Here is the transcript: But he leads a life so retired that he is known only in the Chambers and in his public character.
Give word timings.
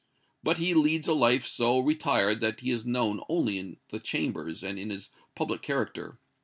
But 0.41 0.57
he 0.57 0.73
leads 0.73 1.07
a 1.07 1.13
life 1.13 1.45
so 1.45 1.77
retired 1.77 2.39
that 2.39 2.61
he 2.61 2.71
is 2.71 2.87
known 2.87 3.21
only 3.29 3.59
in 3.59 3.77
the 3.89 3.99
Chambers 3.99 4.63
and 4.63 4.79
in 4.79 4.89
his 4.89 5.11
public 5.35 5.61
character. 5.61 6.17